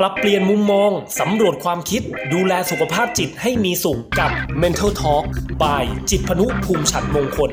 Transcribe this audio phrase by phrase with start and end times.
[0.00, 4.30] ปรับเปลี่ยนมุมมอง สำรวจความคิด ดูแลสุขภาพจิตให้มีสุขกับ
[4.62, 5.24] Mental Talk
[5.62, 7.50] by จิตพนุภูมิฉันมงคล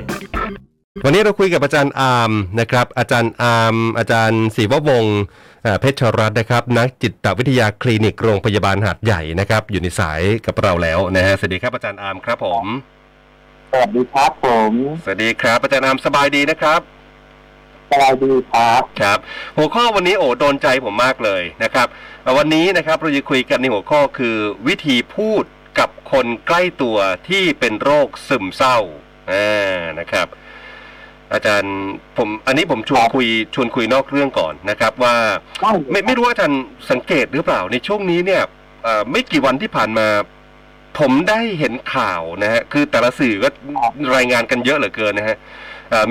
[1.06, 5.20] วันนี้เราคุยกับอาจารย์อาร์มนะครับ อาจารย์อาร์มอาจารย์ศรีววงศ์
[5.64, 12.66] เอ่อเพชรรัตน์นะครับ นักจิตวิทยาคลินิกโรงพยาบาลหาดใหญ่นะครับ อยู่ในสายกับเราแล้วนะฮะสวัสดีครับอาจารย์อาร์มครับผม
[13.72, 14.72] สวัสดีครับผม
[15.04, 16.82] สวัสดีครับอาจารย์อาร์มสบายดีนะครับ
[17.92, 19.20] สบายดีครับครับ
[19.58, 21.88] หัวข้อวันนี้โอ้โดนใจผมมากเลยนะครับ
[22.24, 24.36] เอ่อวันนี้นะครับเราจะคุยกันในหัวข้อคือ
[24.68, 25.44] วิธีพูด
[25.80, 26.98] กับคนใกล้ตัว
[27.30, 28.78] ที่เป็นโรคซึมเศร้า
[29.32, 30.28] อ่านะครับ
[31.34, 31.76] อาจารย์
[32.18, 35.16] ผมอันนี้ผมชวนคุยชวนคุยนอกเรื่องก่อนนะครับ ว่า
[35.62, 38.44] ได้เลยไม่ไม่รู้ว่าอาจารย์สังเกตหรือเปล่าในช่วงนี้เนี่ย
[38.84, 40.08] เอ่อไม่กี่วันที่ผ่านมา
[41.00, 43.50] ผมได้เห็นข่าวนะฮะคือแต่ละสื่อก็
[44.16, 45.46] รายงานกันเยอะเหลือเกินนะฮะเอ่อ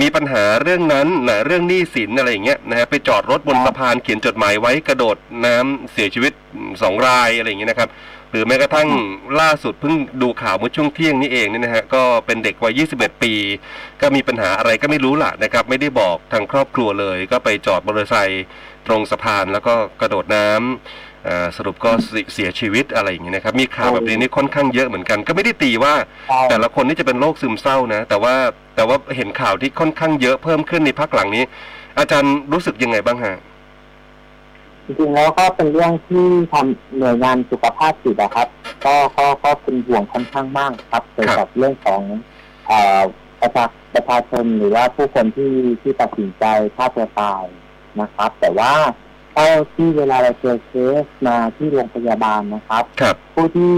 [0.02, 5.16] มีปัญหาเรื่องนั้นนะเรื่องหนี้สินอะไรอย่างเงี้ยนะฮะไปจอดรถบนสะพานเขียนจดหมายไว้กระโดด
[5.47, 6.33] น้ำเสียชีวิต
[6.83, 7.91] สองรายอะไรอย่างเงี้ยนะครับ
[8.30, 8.89] หรือแม้กระทั่ง
[9.41, 13.33] ล่าสุดเพิ่งดูข่าวเมื่อช่วงเที่ยงนี้เองเนี่ยนะฮะก็เป็นเด็กวัย 21 ปี
[14.00, 18.44] ก็มีปัญหาอะไรก็ไม่รู้ล่ะนะครับ ไม่ได้บอกทางครอบครัวเลย ก็ไปจอดมอเตอร์ไซค์
[18.87, 20.69] ตรงสะพานแล้วก็กระโดดน้ำเอ่
[21.09, 21.09] อ
[21.56, 25.94] สรุปก็เสียเสียชีวิตอะไรอย่างเงี้ยนะครับ มีข่าวแบบนี้นี่ค่อนข้างเยอะเหมือนกัน ก็ไม่ได้ตีว่า
[26.28, 28.34] ใช่แต่ละคนนี่จะเป็นโรคซึมเศร้านะ แต่ว่า
[28.76, 31.44] แต่ว่าเห็นข่าวที่ค่อนข้างเยอะเพิ่มขึ้นในพักหลังนี้
[31.98, 33.36] อาจารย์รู้สึกยังไงบ้างฮะ
[34.86, 38.48] จริงๆแล้วก็เป็นเรื่องที่ทำหน่วยงานสุขภาพจิตนะครับ
[38.84, 42.02] ก็ก็ก็เป็นห่วงค่อนข้างมากครับเกี่ยวกับเรื่องของ
[42.66, 43.00] เอ่อ
[43.41, 46.44] ประชาประชาชนหรือว่าผู้คนที่ที่ตัดสินใจ
[46.76, 47.44] ฆ่าตัวตาย
[48.00, 48.72] นะครับ แต่ว่า
[49.09, 53.70] เท่าที่เวลาเราเจอเคสมาที่โรงพยาบาลนะครับ ครับ ผู้ที่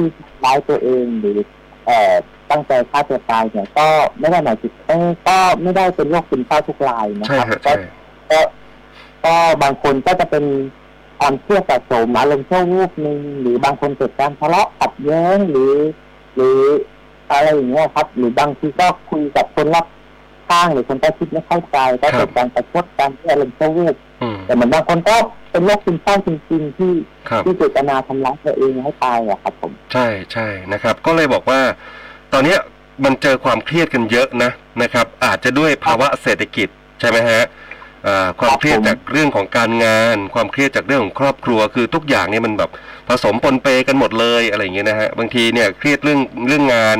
[0.44, 1.38] ร้ายตัวเองหรือ
[1.86, 2.14] เอ่อ
[2.50, 3.86] ตั้งใจฆ่าตัวตายเนี่ยก็
[4.19, 7.74] ไม่ได้หมายถึงเอ้ยก็ไม่ได้เป็นโรคซึมเศร้าทุกรายนะใช่ครับ ฮะก็ใช่
[8.30, 8.41] ก็
[9.24, 10.44] ก็บางคนก็จะเป็น
[11.19, 15.72] ความเครียดสะสมอารมณ์ชั่ววูบหนึ่งหรือบางคนเกิดการทะเลาะขัดแย้งหรือ
[16.34, 16.58] หรือ
[17.30, 19.87] อะไรอย่างเงี้ยครับ หรือบางทีก็คุยกับคนรอบ
[20.48, 25.16] ข้างหรือคนใกล้ชิดไม่เข้าใจก็เกิดการประชดการที่อารมณ์ชั่ววูบ อืมแต่เหมือนบางคนก็
[25.52, 26.92] เป็นโรคซึมเศร้าจริงๆที่
[27.28, 31.60] ครับที่เจตนาทำร้ายตัวเองให้ตายอะครับผม ใช่ใช่นะครับ ก็เลยบอกว่า
[32.32, 32.58] ตอนเนี้ย
[33.04, 34.50] มันเจอความเครียดกันเยอะนะ
[34.82, 36.68] นะครับ อาจจะด้วยภาวะเศรษฐกิจ
[37.00, 37.42] ใช่ไหมฮะ
[38.06, 42.70] อ่าความเครียดจากเรื่องของการงาน ความเครียดจากเรื่องของครอบครัว คือทุกอย่างเนี่ยมันแบบ
[43.08, 46.98] ผสมปนเปกันหมดเลยอะไรอย่างเงี้ยนะฮะบางทีเนี่ยเครียดเรื่องเรื่องงาน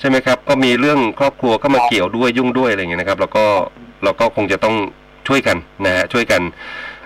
[0.00, 3.44] ใช่ไหมครับ ก็มีเรื่องครอบครัวเข้ามาเกี่ยวด้วยยุ่งด้วยอะไรอย่างเงี้ยนะครับ แล้วก็
[4.04, 4.76] เราก็คงจะต้อง
[5.28, 6.42] ช่วยกันนะฮะช่วยกัน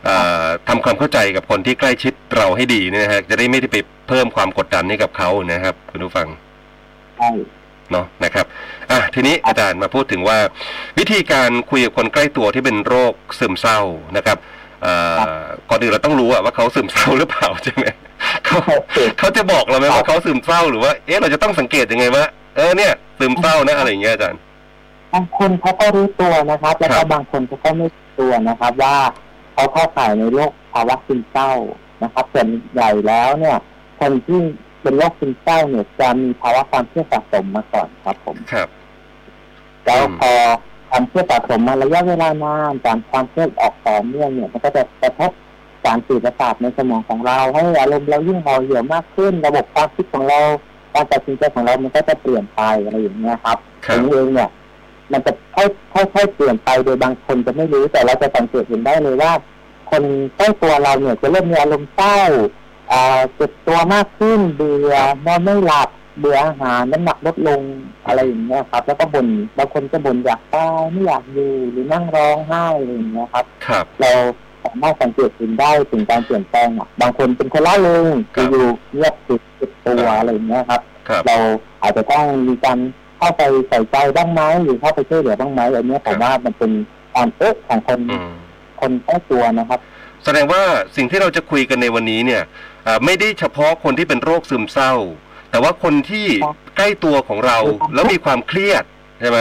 [0.09, 3.77] อ่าทำความเข้าใจกับคนที่ใกล้ชิดเราให้ดีเนี่ยนะฮะจะได้ไม่ได้ไป
[4.09, 6.27] เพิ่มความกดดันให้กับเขานะครับ คุณผู้ฟัง
[7.19, 7.31] ใช่
[7.93, 8.47] เนาะนะครับ
[8.91, 10.39] อะทีนี้อาจารย์มาพูดถึงว่า
[10.99, 13.81] วิธีการคุยกับคนใกล้ตัวที่เป็นโรคซึมเศร้า
[14.17, 14.39] นะครับ
[14.83, 14.93] เอ่
[15.43, 17.87] อก่อนอื่นเราต้องรู้อะว่าเขาซึมเศร้าหรือเปล่าใช่ไหม
[18.47, 18.59] เขา
[19.19, 22.25] เขาจะบอกเราไหมว่าเขาซึมเศร้าหรือว่า เอ๊ะเราจะต้องสังเกตยังไงว่า
[22.57, 24.41] เออเนี่ยซึมเศร้านะอะไรอย่างเงี้ยอาจารย์
[25.13, 28.97] บางคนเขาก็รู้ตัวนะครับ แล้วคก็รับบางคนเขาก็ไม่รู้ตัวนะครับ ว่า
[29.57, 31.53] เขาเข้าข่ายในโรคภาวะซึมเศร้า
[32.03, 33.57] นะครับส่วนใหญ่แล้วเนี่ย
[34.01, 34.41] คนที่
[34.83, 38.69] เป็นโรคซึมเศร้าเนี่ยจะมีภาวะความเครียดสะสมมาก่อนครับผมครับ
[39.85, 40.33] แล้วอืมพอ
[40.91, 45.31] ความเครียดสะสมมาระยะเวลานานการความเครียดออกต่อเนื่องเนี่ย มันก็จะกระทบ
[45.85, 50.41] สารสื่อประสาทในสมองของเรา ให้อารมณ์เรายิ่งห่อเหี่ยวมากขึ้น ระบบความคิดของเรา
[50.95, 54.51] การตัดสินใจของเรามันก็จะเปลี่ยนไปอะไรอย่างเงี้ยครับครัตบรงนี้เองเนี่ย
[55.13, 59.33] มันจะค่อยค่อยค่อยเปลี่ยนไปโดยบางคนจะไม่รู้แต่เราจะสังเกตเห็นได้เลยว่า
[59.91, 60.03] คน
[60.37, 62.19] ใกล้ตัวเราเนี่ยจะเริ่มมีอารมณ์เศร้า
[62.93, 64.95] อ่าเจ็บตัวมากขึ้นเบื่อ
[65.27, 67.61] นอนไม่หลับเบื่ออาหารน้ำหนักลดลง
[68.07, 69.27] อะไรอย่างเงี้ยครับ แล้วก็บ่น
[69.59, 74.11] บางคนก็บ่นอยากตายไม่อยากอยู่หรือนั่งร้องไห้อะไรอย่างเงี้ยครับครับ เรา
[74.65, 81.37] สามารถสังเกตเห็นได้ถึงการเปลี่ยนแปลงอะบางคนเป็นคนล่าเริงครับอยู่ๆเงียบติดติดตัวอะไรอย่างเงี้ยครับครับเรา
[81.83, 82.79] อาจจะต้องมีการ
[83.19, 86.71] เข้าไปใส่ใจบ้างไหมหรือเข้าไปช่วยเหลือบ้างไหมอันเนี้ยผมว่ามันเป็น
[87.13, 88.31] ความเอ๊ะของคนอืม
[88.81, 89.81] คนใกล้ตัวนะครับ
[90.25, 90.63] แสดงว่า
[90.97, 92.43] สิ่งที่เราจะคุยกันในวันนี้เนี่ย
[92.87, 94.93] อ่าไม่ได้เฉพาะคนที่เป็นโรคซึมเศร้า
[95.51, 97.59] แต่ว่าคนที่ครับใกล้ตัวของเรา
[97.95, 98.85] แล้วมีความเครียด
[99.21, 99.41] ใช่ไหม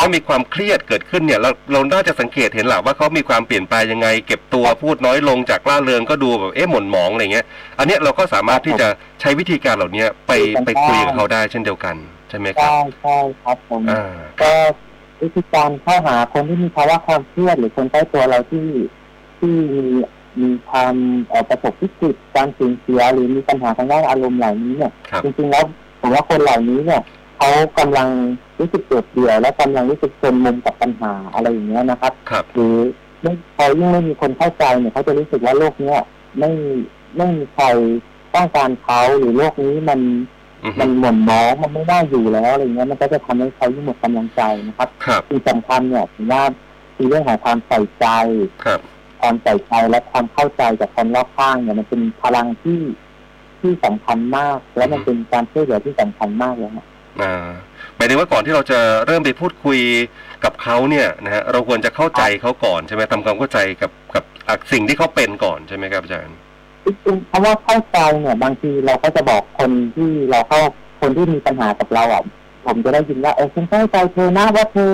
[0.00, 7.46] ถ้ามีความเครียดเกิดขึ้นเนี่ย เราเราน่าจะสังเกตเห็นแหละว่าเขามีความเปลี่ยนไปยังไง เก็บตัวพูดน้อยลงจากล่าเริงก็ดูแบบเอ๊ะหม่นหมองอะไรเงี้ย
[7.78, 8.88] อันเนี้ยเราก็สามารถที่จะ
[9.20, 10.32] ใช้วิธีการเหล่านี้ไป
[10.64, 11.96] ไปคุยกับเขาได้เช่นเดียวกัน
[12.28, 14.02] ใช่ไหมครับใช่ใช่ครับผมอ่า
[14.42, 14.52] ก็
[15.20, 18.66] วิธีการเข้าหาคนที่มีภาวะความเครียดหรือคนใกล้ตัวเราที่
[19.38, 19.84] ที่มี
[20.40, 20.94] มีความ
[21.28, 25.64] เอ่อประสบวิกฤตการสูญเสียหรือมีปัญหาทางด้านอารมณ์เหล่านี้เนี่ยครับจริงๆแล้ว
[26.00, 27.02] ผมว่าคนเหล่านี้เนี่ย
[27.36, 28.08] เขากำลัง
[28.58, 32.76] รู้สึกโดดเดี่ยว และกำลังรู้สึกจนมุมกับปัญหาอะไรอย่างเงี้ยนะครับครับหรือ
[33.22, 35.98] ไม่พอยิ่งไม่มีคนเข้าใจเนี่ยเขาจะรู้สึกว่าโลกเนี้ย
[36.38, 36.50] ไม่
[37.16, 37.64] ไม่มีใคร
[38.34, 40.37] ต้องการเขาหรือโลกนี้มันอือฮึ
[40.80, 46.42] มันหม่นหมองมันไม่น่าอยู่แล้วอะไรเงี้ยมันก็จะทำให้เขายิ่งหมดกำลังใจนะครับครับที่สำคัญเนี่ยผมว่า
[46.96, 48.06] คือเรื่องของความใส่ใจ
[48.64, 48.80] ครับ
[49.20, 52.80] ความใส่ใจและความเข้าใจจากคนรอบข้างเนี่ยมันเป็นพลังที่
[53.60, 56.86] ที่สำคัญมาก และมันเป็นการช่วยเหลือที่สำคัญมากเลยนะ
[57.22, 57.48] อ่า
[57.96, 59.80] หมายถึงว่าก่อนที่เราจะเริ่มไปพูดคุย
[60.44, 66.36] กับเขาเนี่ยนะฮะเราควรจะเข้าใจเขาก่อนใช่ไหมทำความเข้าใจกับกับอะสิ่งที่เขาเป็นก่อนใช่ไหมครับอาจารย์
[66.88, 70.60] จริงๆคำว่าเข้าใจเนี่ย บางทีเราก็จะบอกคนที่เราเข้า
[71.00, 72.22] คนที่มีปัญหากับเราอะ
[72.66, 74.90] ผมจะได้ยินว่าเออฉันเข้าใจเธอนะว่าเธอ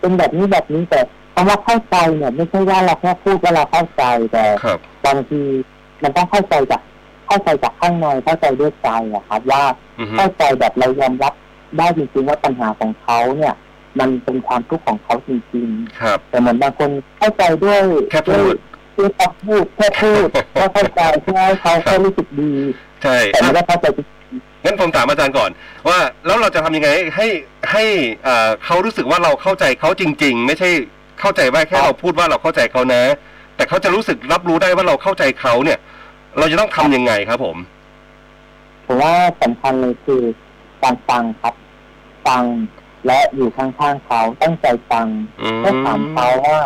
[0.00, 1.00] เป็นแบบนี้แบบนี้แต่
[1.34, 5.40] คำว่าเข้าใจเนี่ย ไม่ใช่ว่าเราแค่พูดว่าเราเข้าใจแต่ครับบางที
[6.02, 6.80] มันต้องเข้าใจจาก
[7.26, 9.64] เข้าใจจากข้างในเข้าใจด้วยใจอะครับ ว่า
[9.98, 11.32] อือฮึเข้าใจแบบเรายอมรับ
[11.78, 13.54] ได้จริงๆว่าปัญหาของเขาเนี่ย
[13.98, 15.68] มันเป็นความทุกข์ของเขาจริง
[16.00, 17.80] ครับๆแต่เหมือนบางคนเข้าใจด้วย
[18.10, 18.54] แค่พูด
[18.98, 22.52] ด้วยคำพูดแค่พูดก็เข้าใจเพื่อให้เขาแค่รู้สึกดี
[23.02, 24.06] ใช่แต่ไม่ได้เข้าใจจริง
[24.64, 25.50] งั้นผมถามอาจารย์ก่อน
[25.88, 27.26] ว่าแล้วเราจะทำยังไงให้
[27.72, 27.84] ให้
[28.24, 30.70] เอ่อเขารู้สึกว่าเราเข้าใจเขาจริง ๆ ไม่ใช่
[31.20, 33.02] เข้าใจว่าแค่เราพูดว่าเราเข้าใจเขานะ
[33.56, 35.78] แต่เขาจะรู้สึกรับรู้ได้ว่าเราเข้าใจเขาเนี่ย
[36.38, 37.56] เราจะต้องทำยังไงครับ ผม
[38.86, 40.22] ผมว่าสำคัญเลยคือ
[40.82, 41.54] การฟังครับ
[42.26, 42.42] ฟัง
[43.06, 45.06] และอยู่ข้างๆเขาตั้งใจฟัง
[45.42, 46.58] อืมก็ถามเขาว่า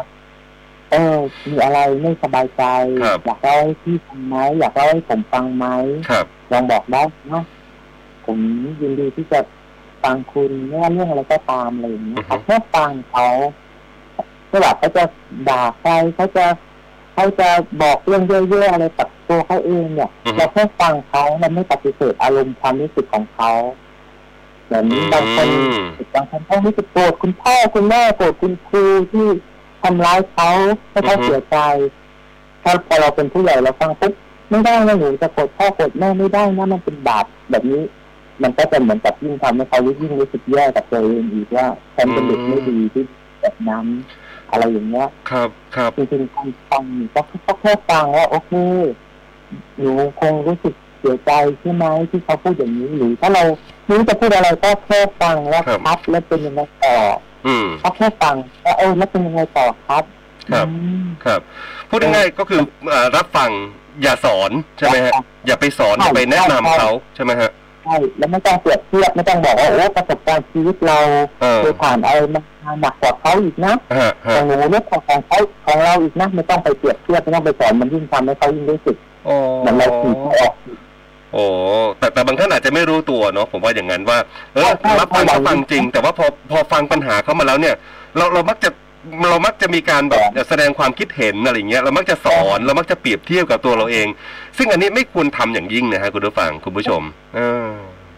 [0.93, 1.17] เออ
[1.49, 2.62] มีอะไรไม่สบายใจ
[3.03, 5.67] ครับ อยากเล่าให้พี่ฟังไหมอยากเล่าให้ผมฟังไหม
[6.11, 7.03] ครับลองบอกได้
[7.33, 7.44] นะ
[8.27, 8.39] ผม
[8.81, 9.41] ยินดีที่จะ
[10.03, 13.27] ฟังคุณไม่ว่าเรื่องอะไรก็ตามอะไรอย่างนี้ยครับแค่ฟังเขา
[14.49, 15.05] ไม่ว่าเขาจะ
[15.49, 16.44] ด่าใครเขาจะ
[17.15, 17.49] เขาจะ
[17.83, 23.50] บอกเรื่องเยอะๆอะไรกับตัวเขาเองเนี่ยอือฮึ เราแค่ฟังเขาเราไม่ปฏิเสธอารมณ์ความรู้สึกของเขา
[24.67, 25.85] เหมือนบางคน อืม
[26.15, 29.27] บางคนเขารู้สึกโกรธคุณพ่อคุณแม่โกรธคุณครูที่
[29.82, 30.50] ทำร้ายเขา
[30.90, 31.56] ให้เขาเสียใจ
[32.62, 34.12] ถ้าพอเราเป็นผู้ใหญ่เราฟังปุ๊บ
[34.50, 37.82] ไม่ได้นะหนูจะโกรธพ่อโกรธแม่ไม่ได้นะมันเป็นบาปแบบนี้
[38.43, 43.05] มันก็จะเหมือนกับยิ่งทำให้เขายิ่งรู้สึกแย่กับตัวเองอีกว่าฉันเป็นเด็กไม่ดีที่
[43.40, 43.87] แบบนั้น
[44.50, 48.52] อะไรอย่างเงี้ย ครับ ครับจริงๆการฟังก็ก็แค่ฟังว่าโอเค
[49.78, 53.43] หนูคงรู้สึกเสียใจใช่ไหมที่เขาพูดอย่างนี้หรือถ้าเรา
[53.87, 56.96] ไม่รู้จะพูดอะไรก็แค่ฟังว่าครับแล้วเป็นยังไงต่อ
[57.47, 58.35] อืมก็แค่ฟัง
[58.65, 60.05] ว่าเออแล้วเป็นยังไงต่อครับ
[60.53, 60.73] ครับอื
[61.03, 61.41] มครับ
[61.89, 63.50] พูดง่ายๆก็คือเอ่อรับฟัง
[64.03, 65.12] อย่าสอนใช่ไหมฮะ
[65.47, 67.50] อย่าไปสอนอย่าไปแนะนำเขาใช่ไหมฮะ
[67.85, 70.99] ใช่แล้วไม่ต้องเปรียบเทียบไม่ต้องบอกว่าโอ้ประสบการณ์ชีวิตเรา
[71.43, 72.41] เออเคยผ่านอะไรมา
[72.81, 80.55] หนักกว่าเขาอีกนะฮะขฮะองหนูเรื่องของของเขาของเราอีกนะไม่ต้องไปเปรียบเทียบไม่ต้องไปสอนมันยิ่งทำให้เขายิ่งรู้สึกโอ้เหมันเราถีบเขาออก
[81.32, 81.44] โอ้
[81.99, 84.19] แต่แต่บางท่านอาจจะไม่รู้ตัวเนาะผมว่าอย่างนั้นว่า
[84.55, 87.75] เออใช่ใช่รับฟังใช่เขาฟังจริง แต่ว่าพอพอฟังปัญหาเขามาแล้วเนี่ย
[88.17, 88.70] เราเรามักจะ
[89.31, 94.06] เรามักจะมีการแบบแสดงความคิดเห็นอะไรอย่างเงี้ยเรามักจะสอนเรามักจะเปรียบเทียบกับตัวเราเอง
[94.58, 97.02] ซึ่งอันนี้ไม่ควรทำอย่างยิ่งนะฮะคุณผู้ฟังคุณผู้ชม
[97.35, 97.70] เออ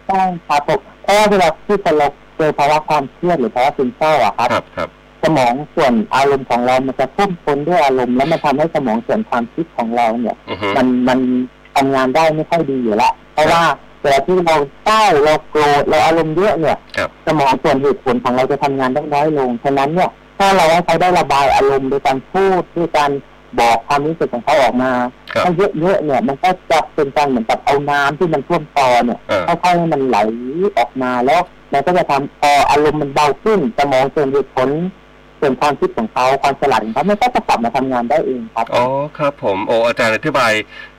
[0.08, 4.88] ใช่ครับผมเพราะว่าเวลาที่คนเราเจอภาวะความเครียดหรือภาวะซึมเศร้าอะครับ ครับครับ
[5.22, 11.18] สมองส่วนอารมณ์ของเรา มันจะพุ่มพ้นด้วยอารมณ์แล้วมันทำให้สมองส่วนความคิดของเราเนี่ยอือฮึมันมัน
[11.76, 13.62] ทำงานได้ไม่ค่อยดีอยู่ละเพราะว่า
[14.00, 23.10] เวลาที่เราเศร้าเราโกรธเราอารมณ์เยอะเนี่ยครับสมองส่วนเหตุผลของเราจะทำงานได้น้อยลงฉะนั้นเนี่ยถ้าเราให้เขาได้ระบายอารมณ์โดยการพูดด้วยการ
[23.60, 24.90] บอกความรู้สึกของเขาออกมา
[25.32, 25.50] ครับให้
[25.80, 30.18] เยอะๆเนี่ย มันก็จะเป็นการเหมือนกับเอาน้ำที่มันท่วมตอเนี่ยเออค่อยๆให้มันไหล
[30.78, 31.40] ออกมาแล้ว
[31.72, 34.68] มันก็จะทำพออารมณ์มันเบาขึ้นสมองส่วนเหตุผล
[35.44, 38.84] ส่วนความคิดของเขาความฉลาดของเขามันก็จะกลับมาทำงานได้เองครับอ๋อ
[39.18, 40.52] ครับ ผมโอ้อาจารย์อธิบาย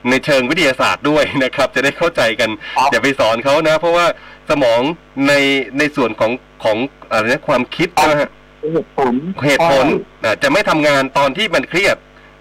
[0.10, 4.06] ในเชิงวิทยาศาสตร์ด้วยนะครับ จะได้เข้าใจกันครับอย่าไปสอนเขานะ เพราะว่า
[4.50, 4.82] สมอง
[5.28, 5.34] ใน
[5.78, 6.32] ในส่วนของ
[6.64, 6.78] ของ
[7.12, 8.30] อะไรนะความคิดใช่ไหมฮะ
[8.74, 9.14] เหตุผล
[9.46, 9.86] เหตุผล
[10.24, 11.98] อะจะไม่ทำงานตอนที่มันเครียด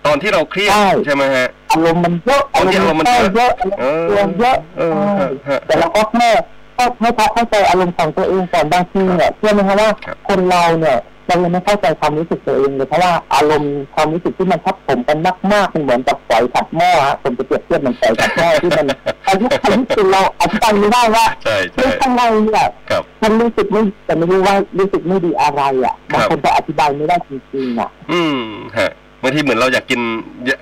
[0.06, 6.28] ตอนที่เราเครียดใช่ใช่ไหมฮะอารมณ์มันเยอะตอนที่อารมณ์มันเศร้าเยเยอะอะอารมณ์เยอะเออใช่ฮะฮะแต่เราก็แค่
[6.74, 15.18] แค่ให้เขาเข้าใจอารมณ์ของตัวเองก่อนบางทีเนี่ยเชื่อไหมครับว่าครับคนเราเนี่ย เรายังไม่เข้าใจความรู้สึกตัวเองเลยเพราะว่าอารมณ์ความรู้สึกที่มันทับถมกัน
[15.52, 18.86] มากๆมันเหมือนกับไฟขัดหม้อฮะผมจะเปรียบเทียบเหมันไฟขัดหม้อที่มัน
[19.28, 28.38] อายุอายุจนเราอธิบายไม่ได้ว่าใช่เฮ้ใช่ยข้างในเนี่ยครับมันรู้สึกไม่แต่ไม่รู้ว่ารู้สึกไม่ดีอะไรอะครับบางคนจะอธิบายไม่ได้จริงๆอะ อืม
[28.78, 28.90] ฮะ
[29.24, 30.00] บางทีเหมือนเราอยากกิน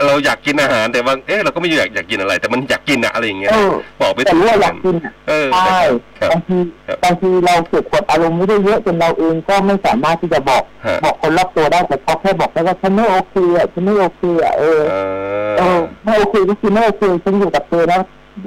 [0.06, 5.80] เราอยากกินอาหารแต่ว่าเอ๊ะเราก็ไม่อยากอยากกินอะไร แต่มันอยากกินอะอะไรอย่างเงี้ยเออบอกไม่แต่ถูกรู้ว่าอยากนกินอะเออใช่
[6.20, 14.94] ครับบางทีครับบางทีเราเก็บกดอารมณ์ไม่ได้เยอะจนเราเองก็ไม่สามารถที่จะบอกฮะบอกคนรอบตัวได้แต่เขาแค่บอกได้ว่าฉันไม่โอเคอะฉันไม่โอเคอะเออเอ
[15.58, 18.00] เอออไม่โอเคก็คือไม่โอเคฉันอยู่กับเธอนะ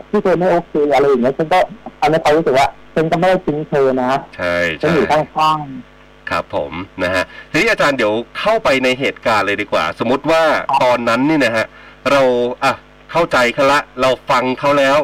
[0.10, 1.60] ที่เธอไม่โอเคอะไรอย่างเงี้ยฉันก็
[2.00, 5.60] ทำให้เขารู้สึกว่าฉันก็ไม่ได้ทิ้งเธอนะใช่ฉันใช่อยู่ข้าง
[6.30, 6.72] ครับผม
[7.04, 11.66] นะฮะทีนี้อาจารย์เดี๋ยวเข้าไปในเหตุการณ์เลยดีกว่า สมมติว่าครับตอนนั้นนี่นะฮะ
[12.12, 12.22] เรา
[12.64, 12.74] อะ
[13.12, 15.00] เข้าใจเขาละเราฟังเขาแล้ว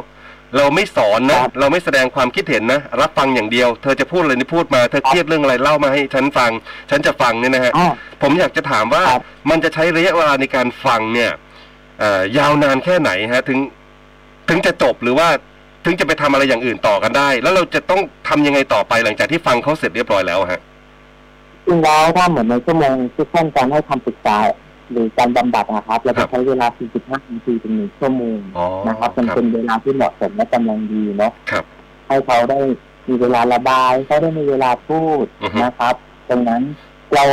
[0.57, 6.51] เราไม่สอนนะครับเราไม่แสดงความคิดเห็นนะ รับฟังอย่างเดียว เธอจะพูดอะไรนี่พูดมาเธอเครียดเรื่องอะไรเล่ามาให้ฉันฟัง
[6.89, 11.31] ฉันจะฟังเนี่ยนะฮะอ่าผมอยากจะถามว่าครับมันจะใช้ระยะเวลาในการฟังเนี่ย
[11.99, 13.59] เอ่อยาวนานแค่ไหนฮะ ถึง
[14.49, 15.27] ถึงจะจบหรือว่า
[15.85, 20.70] ถึงจะไปทำอะไรอย่างอื่นต่อกันได้ แล้วเราจะต้องทำยังไงต่อไปหลังจากที่ฟังเขาเสร็จเรียบร้อยแล้วฮะจ
[21.71, 24.37] ริงแล้วถ้าเหมือนในชั่วโมงที่เช่นการให้คำปรึกษา
[24.91, 31.63] หรือการบำบัดนะครับ เราครัจะบใช้เวลา 45 นาทีถึงหนึ่งชั่วโมงอ๋อนะครับมันครับเป็นเวลาที่เหมาะสมและกำลังดีเนาะครับ
[32.07, 32.59] ให้เขาได้
[33.07, 35.95] มีเวลาระบายเขาได้มีเวลาพูดอือฮึนะครับ
[36.29, 36.61] ดังนั้น
[37.13, 37.25] เรา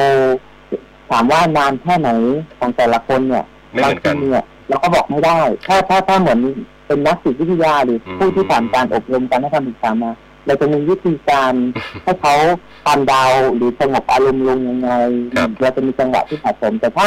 [1.11, 2.11] ถามว่านานแค่ไหน
[2.59, 6.39] ของแต่ละคนเนี่ยไม่เหมือนกันบางทีเนี่ยเราก็บอกไม่ได้ ถ้าถ้าถ้าเหมือน
[6.87, 10.11] เป็นนักจิตวิทยาหรืออมผู้ที่ผ่านการอบรมการให้คำปรึกษามา
[10.49, 11.53] เราจะมีวิธีการ
[12.05, 12.35] ให้เขา
[12.87, 14.91] ตามดาวหรือสงบอารมณ์ลงยังไง
[15.37, 17.07] ครับเราจะมีจังหวะที่เหมาะสม แต่ถ้า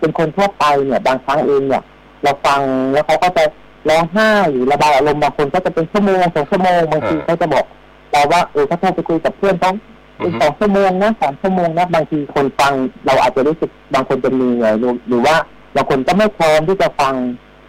[0.00, 1.82] เป็นคนทั่วไปเนี่ยบางครั้งเองเนี่ย
[2.22, 2.60] เราฟัง
[2.92, 3.44] แล้วเขาก็จะ
[3.88, 7.64] ร้องไห้หรือระบายอารมณ์บางคนก็จะเป็นชั่วโมงสองชั่วโมงบางทีอ่าเขาจะบอก
[8.12, 9.74] เราว่าเออถ้าโทรไปคุยกับเพื่อนต้อง
[10.20, 12.72] อืเป็อนฮึสองชั่วโมงนะสามชั่วโมงนะบางทีคนฟัง
[13.06, 15.36] เราอาจจะรู้สึกบางคนจะเหนื่อยหรือหรือว่า
[15.76, 17.14] บางคนก็ไม่พร้อมที่จะฟัง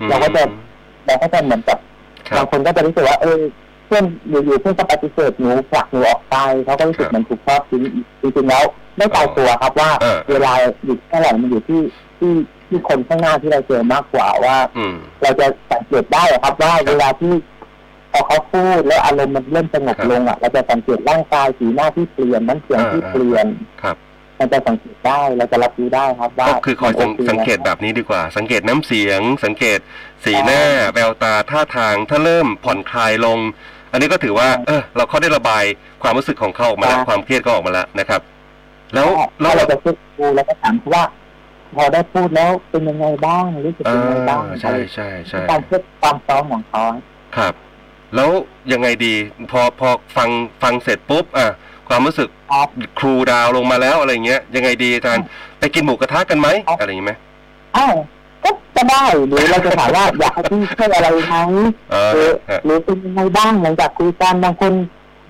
[0.09, 0.41] เราก็จะ
[1.05, 1.77] เราก็จะเหมือนกับ
[2.27, 3.39] ครับบางคนก็จะรู้สึกว่าเออ
[3.72, 6.35] เพื่อนอยู่ๆเพื่อนก็ปฏิเสธหนูผลักหนูออกไป
[6.65, 7.81] เขาก็รู้สึกครับเหมันถูกทอดทิ้ง
[8.21, 8.63] จริงๆแล้ว
[8.97, 10.51] ไม่ตายตัวครับว่าเออเวลา
[10.85, 11.81] หยุดเท่าไหร่มันอยู่ที่
[12.19, 12.31] ที่
[12.67, 17.33] ที่คนข้างหน้าที่เราเจอมากกว่าว่าอืมเราจะสังเกตได้อะครับว่าเวลาที่
[18.11, 23.45] พอเขาพูดแล้วอารมณ์มันเริ่มสงบครับลงอะเราจะสังเกตร่างกายสีหน้าที่เปลี่ยนน้ำเสียงที่อ่าเปลี่ยน
[23.83, 23.97] ครับ
[24.39, 29.79] มันจะสังเกตได้เราจะรับรู้ได้ครับว่าก็คือคอยสังมันโสังเกตแบบนี้ดีกว่า สังเกตน้ำเสียง สังเกต
[30.25, 30.61] สีหน้า
[30.93, 33.39] แววตาท่าทางถ้าเริ่มผ่อนคลายลง
[33.93, 35.63] อันนี้ก็ถือว่าเออเราเขาได้ระบาย
[36.03, 38.21] ความรู้สึกของเขาออกมาแล้วความเครียดก็ออกมาแล้วนะครับ
[38.93, 39.07] แล้ว
[39.41, 41.03] แล้แล้ววเราจะเช็คดูแล้วก็ถามเขาว่า
[41.75, 46.83] พอได้พูดแล้วเป็นยังไงบ้างรู้สึกอ่ายังไงบ้างใช่ใช่ใช่การเช็คความพร้อมของเขา
[47.37, 47.53] ครับ
[48.15, 48.29] แล้ว
[48.71, 49.15] ยังไงดี
[49.51, 50.29] พอพอฟัง
[50.63, 51.47] ฟังเสร็จปุ๊บอะ
[51.89, 52.69] ความรู้สึกครับ
[52.99, 55.25] ครูดาวลงมาแล้วอะไรเงี้ย ยังไงดีอาจารย์
[55.59, 57.13] ไปกินหมูกระทะกันไหมครับอะไรอย่างงี้ไหม
[57.77, 57.95] อ้าว
[58.43, 61.35] ก็จะได้หรือเราจะถามว่าอยากให้พี่ช่วยอะไรไหม
[61.91, 64.73] เอหรืออฮะหรือเป็นยังไงบ้างหลังจากคุยกันบางคน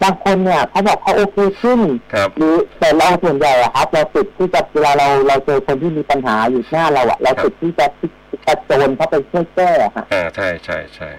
[0.03, 1.79] บางคนเนี่ยเขาบอกเขาโอเคขึ้น
[2.13, 8.10] ครับหรือแต่เราส่วนใหญ่อะครับ เราติดที่จะเวลาเราเราเจอคนที่มีปัญหาอยู่หน้าเราอะเราติดที่จะที่
[8.46, 11.10] จะโจรเข้าไปช่วยแก้อะฮะอ่าใช่ใช่ใช่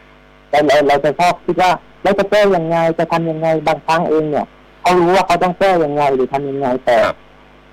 [0.51, 1.71] แต่เราเราจะชอบคิดว่า
[2.03, 4.47] เราจะแก้ยังไงจะทำยังไงบางครั้งเองเนี่ย
[4.81, 7.17] เขารู้ว่าเขาต้องแก้ยังไงหรือทำยังไงแต่ครับ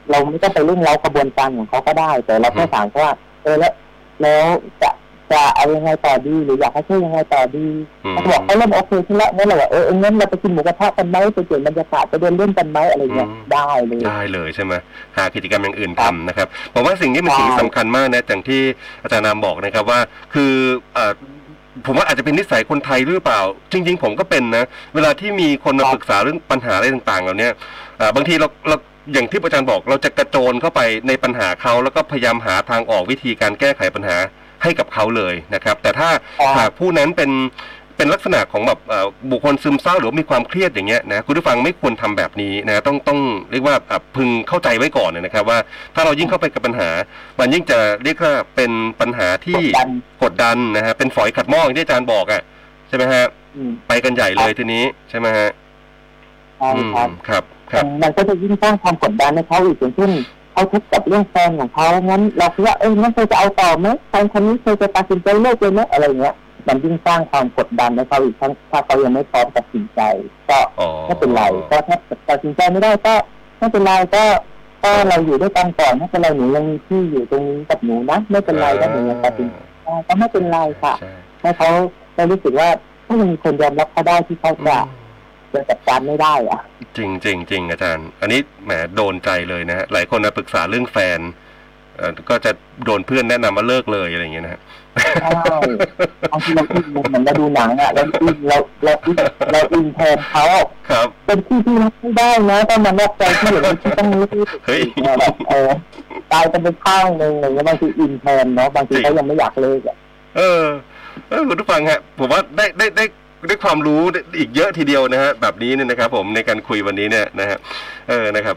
[0.09, 3.13] เราไม่ต้องไปเร่งเร้ากระบวนการของเขาก็ได้ แต่เราแค่อืมถามเขาว่า
[3.43, 3.73] เออแล้ว
[4.21, 4.45] แล้ว
[4.81, 4.89] จะ
[5.31, 7.67] จะเอายังไงต่อดีหรืออยากให้ช่วยยังไงต่อดี
[8.05, 14.73] อืมเขาบอกเขาเริ่มโอเคขึ้นแล้วงั้นเราบอกเออเอองั้นเราไปกินหมูกระทะกันไหมไปเปลี่ยนบรรยากาศไปเดินเล่นกันไหมอะไรเงี้ยอืมได้เลยได้เลยใช่ไหม
[15.17, 18.61] หากิจกรรมอย่างอื่นครัทำบนะครับผมว่าสิ่งนี้เป็นสิ่งที่ใช่สำคัญมากนะอย่างที่
[19.03, 19.99] อาจารย์นามบอกนะครับว่า
[20.33, 20.51] คือ
[20.93, 21.13] เอ่อ
[21.85, 23.41] ผมว่าอาจจะเป็นนิสัยคนไทยหรือเปล่า
[23.71, 24.63] จริง ๆ ผมก็เป็นนะ
[24.95, 27.53] เวลาที่มีคนมาปรึกษาเรื่องปัญหาอะไรต่างๆเหล่าเนี้ย
[27.97, 28.77] เอ่อบางทีเราเรา
[29.13, 34.17] อย่างที่อาจารย์บอกเราจะกระโจนเข้าไปในปัญหาเขาแล้วก็พยายามหาทางออกวิธีการแก้ไขปัญหา
[34.63, 37.31] ให้กับเขาเลยนะครับ แต่ถ้าครับหากผู้นั้นเป็น
[37.97, 43.19] เป็นลักษณะของแบบเอ่อบุคคลซึมเศร้าหรือว่ามีความเครียดอย่างเงี้ยนะคุณผู้ฟังไม่ควรทำแบบนี้นะต้องต้อง
[43.51, 45.59] เรียกว่าอะพึงเข้าใจไว้ก่อนนะครับ ว่า
[45.95, 46.89] ถ้าเรายิ่งเข้าไปกับปัญหา
[47.39, 49.89] มันยิ่งจะเรียกว่าเป็นปัญหาที่กดดัน
[50.23, 52.41] กดดันนะฮะเป็นฝอยขัดหม้ออย่างที่อาจารย์บอกอะ
[52.87, 55.49] ใช่ไหมฮะอืมไปกันใหญ่เลยทีนี้ใช่ไหมฮะ
[56.57, 57.60] ใช่อืมครับครับครับ
[58.01, 60.11] มันก็จะยิ่งสร้างความกดดันให้เขาอีกอย่างเช่น
[60.53, 66.35] เขาทุกข์กับเรื่องแฟนของเขางั้นเราคิดว่าเอ้ยงั้นเธอจะเอาต่อไหมแฟนคนนี้เธอจะตัดสินใจเลิกเลยไหมอะไรเงี้ย
[66.67, 70.01] มันยิ่งสร้างความกดดันให้เขาอีกทั้งถ้าเขายังไม่พร้อมตัดสินใจ
[70.49, 71.97] ก็อ๋อไม่เป็นไรก็ถ้า
[72.29, 73.13] ตัดสินใจไม่ได้ก็
[73.59, 74.23] ไม่เป็นไรก็
[74.83, 81.11] ก็เราอยู่ด้วยกันก่อนไม่เป็นไรหนูยังมีที่อยู่ตรงนี้กับหนูนะไม่เป็นไรก็หนูยังตัดสินใจได้ก็ไม่เป็นไรค่ะใช่
[81.41, 81.69] ให้เขา
[82.15, 82.69] ได้รู้สึกว่า
[83.05, 84.77] ถ้ายังมีคนยอมรับเขาได้ที่เขาจะ
[85.53, 86.61] จะจัดการไม่ได้อะ
[86.97, 91.19] จริงจริงจริงอาจารย์ อันนี้แหมโดนใจเลยนะฮะหลายคนมาปรึกษาเรื่องแฟน
[91.97, 92.51] เอ่อก็จะ
[92.85, 94.61] โดนเพื่อนแนะนำว่าเลิกเลยอะไรอย่างเงี้ยนะฮะ
[95.23, 95.31] ใช่
[96.31, 99.17] บางทีเราอินเหมือนเราดูหนังอะเราอินเราเราอิน
[99.51, 100.45] เราอินแทนเขา
[100.89, 104.23] ครับ เป็นที่ที่รักไม่ได้นะต้องมานอกใจที่อย่างนี้ที่ต้องรู้
[104.65, 104.81] เฮ้ย
[105.19, 105.69] แบบเออ
[106.31, 109.95] ตายกันไปข้างหนึ่งอะไรเงี้ยบางทีอินแทนเนาะบางทีเขายังไม่อยากเลิกอะ
[110.37, 110.63] เออ
[111.29, 113.05] เออคุณผู้ฟังฮะผมว่าได้ได้ได้
[113.47, 114.01] ได้ความรู้
[114.39, 117.57] อีกเยอะทีเดียวนะฮะแบบนี้เนี่ยนะครับ ผมในการคุยวันนี้เนี่ยนะฮะ
[118.09, 118.55] เออนะครับ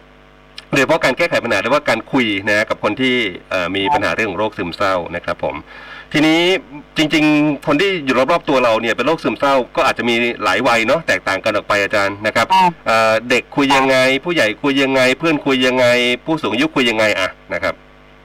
[0.72, 3.14] โดยเฉพาะการแก้ไขปัญหาหรือว่าการคุยนะฮะกับคนที่
[3.50, 5.54] เอ่อมีปัญหาเรื่องของโรคซึมเศร้านะครับ ผม
[6.12, 6.40] ทีนี้
[6.96, 10.14] จริง ๆ คนที่อยู่รอบๆตัวเราเนี่ยเป็นโรคซึมเศร้า ก็อาจจะมี
[10.44, 12.46] หลายวัยเนาะแตกต่างกันออกไปอาจารย์นะครับ
[12.86, 15.86] เอ่อเด็กคุยยังไง ผู้ใหญ่คุยยังไง เพื่อนคุยยังไง
[16.24, 17.74] ผู้สูงอายุคุยยังไงอะนะครับ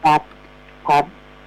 [0.05, 0.21] ครับ
[0.87, 1.03] ครับ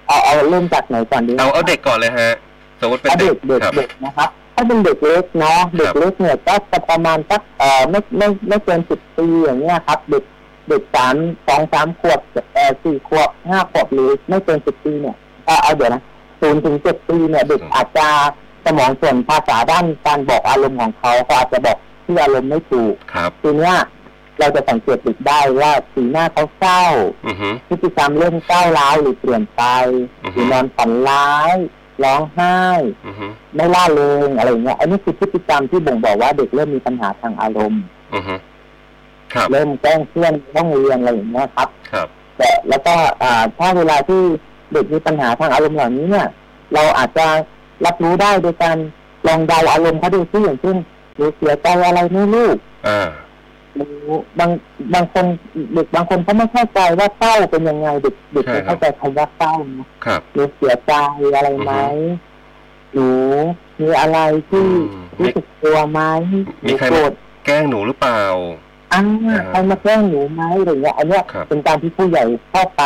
[0.07, 2.35] เอาเอาเริ่มจากไหนก่อนดีเอาเอาเด็กก่อนเลยฮะ
[2.79, 10.23] สสมมติเป็นถ้าเด็เด็กกเด็กครับเด็กนะครับ ถ้าเป็นเด็กเล็กเนาะเด็กเล็กเนี่ยก็จะประมาณสักเอ่อไม่ไม่ไม่เกินสิบปีอย่างเงี้ยครับ เด็ก
[10.69, 11.15] เด็กสาม
[11.47, 12.19] สองสามขวบ
[12.53, 16.01] เอ่อสี่ขวบห้าขวบหรือไม่เกินสิบปีเนี่ยเอ่อเอาเดี๋ยวนะ
[16.41, 18.07] ศูนย์ถึงเจ็ดปีเนี่ยเด็กอาจจะ
[18.65, 23.75] สมองส่วนภาษาด้านการบอกอารมณ์ของเขาเขาอาจจะบอกที่อารมณ์ไม่ถูกครับทีเนี้ย
[24.39, 26.83] เราจะสังเกตเด็กได้ว่าสีหน้าเขาเศร้า
[27.27, 29.61] อือฮึพฤติกรรมเริ่มก้าวร้าวหรือเปลี่ยนไป
[30.23, 31.55] อือฮึหรือนอนฝันร้าย
[32.03, 32.57] ร้องไห้
[33.07, 37.81] อือฮึไม่ล่าเริงอะไรอย่างเงี้ยอันนี้คือพฤติกรรมที่บ่งบอกว่าเด็กเริ่มมีปัญหาทางอารมณ์
[38.13, 38.35] อือฮึ
[39.33, 42.07] ครับเริ่มแกล้งเพื่อนห้องเรียนอะไรอย่างเงี้ยครับ ครับ
[42.37, 44.21] แต่แล้วก็อ่าถ้าเวลาที่
[44.73, 46.27] เด็กมีปัญหาทางอารมณ์เหล่านี้เนี่ย
[46.73, 47.25] เราอาจจะ
[47.85, 48.77] รับรู้ได้โดยการ
[49.27, 50.77] ลองเดาอารมณ์เขาดูซิอย่างเช่น
[51.15, 52.49] หรือเสียใจอะไรไม่รู้
[52.87, 53.22] อ่าห
[53.79, 54.07] รือ
[54.39, 54.49] บาง
[54.93, 55.25] บางคน
[55.73, 60.93] เด็กบางคนเขาไม่เข้าใจว่าเศร้าเป็นยังไงเด็กเด็กใช่ไม่ครับเข้าใจคำว่าเศร้านะครับหรือเสียใจ
[61.35, 61.73] อะไรไหม
[62.95, 63.43] อือฮึ
[63.79, 66.01] หนูมีอะไรที่อืมรู้สึกกลัวไหม
[66.63, 67.13] หมีรือใครโกรมาธ
[67.45, 68.21] แกล้งหนูหรือเปล่า
[68.93, 72.81] อ่าอ่าใครมาแกล้งหนูไหมอะไรเงี้ยอันเนี้ยครับเป็นการที่ผู้ใหญ่เข้าไป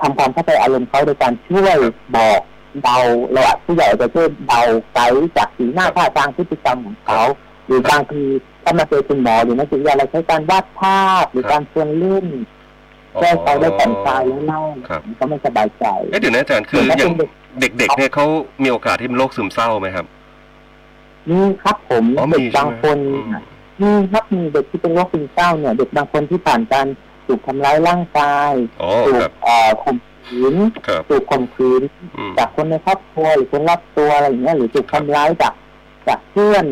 [0.00, 1.76] ทำความเข้าใจอารมณ์เขาโดยการช่วย
[2.16, 2.40] บอก
[2.82, 2.98] เดา
[3.32, 4.60] เราอาจผู้ใหญ่จะช่วยเดา
[4.92, 7.20] ไกด์จากสีหน้าท่าทางพฤติกรรมของเขา
[7.66, 8.22] หรือบางที
[8.62, 12.26] ถ้ามาเจอคุณหมอหรือนักจิตวิทยาเราใช้การวาดภาพหรือการชวนเล่น
[13.14, 17.28] อ๋อแก้เขาได้ผ่อนคลายแล้วเล่าครับมันก็ไม่สบายใจเอ๊ะเดี๋ยวนะอาจารย์คือแต่ถ้าอย่างเป็น
[17.60, 18.26] เด็กเด็กๆเนี่ยเขา
[18.62, 20.06] มีโอกาสที่เป็นโรคซึมเศร้าไหมครับ
[21.30, 23.28] นี่ครับผมอ๋อเด็มีกใช่บางไหมคนอืม
[23.82, 26.86] นี่ครับมีเด็กที่เป็นโรคซึมเศร้าเนี่ยเด็กบางคนที่ผ่านการ
[27.26, 28.52] ถูกทำร้ายร่างกาย
[28.82, 30.54] อ๋อถูกครับเอ่อข่มขืน
[30.86, 31.82] ครับถูกข่มขืน
[32.16, 35.54] อืมจากคนในครอบครัวหรือคนรอบตัวอะไรอย่างเงี้ยหรือถูกทำร้ายจาก
[36.08, 36.64] จากเพื่อน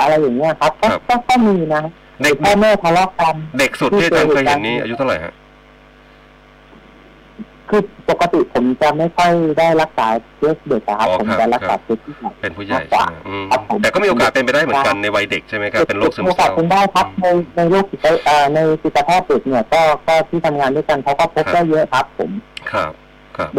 [0.00, 1.82] อะไรอย่างเงี้ยครับก็ครับก็ก็มีนะ
[2.22, 5.34] เด็กพ่อแม่ทะเลาะกันเด็กสุดที่อาจารย์เคยเห็นนี้ อายุเท่าไหร่ฮะ
[7.70, 17.26] คือปกติผมจะไม่ค่อยได้รักษาเคสเด็กอะครับอ๋อผมครับจะรักครัษาบเคสที่ใหญ่เป็นผู้ใหญ่มากกใช่ว่าไหมอืมครับผมแต่ก็มีโอกาสเป็นไปได้เหมือนกันในวัยเด็กใช่ไหมครับเป็นโรคซึมโอกาเศสร้าเป็นได้ครับใน
[17.56, 22.30] ในโรคจิตเอ่อในจิตแพทย์เด็กเนี่ยก็ก็ที่ทำงานด้วยกันเขาก็พบครับได้เยอะครับ ผม
[22.72, 22.92] ครับ
[23.36, 23.50] ครับ